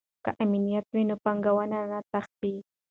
[0.23, 2.53] که امنیت وي نو پانګونه نه تښتي.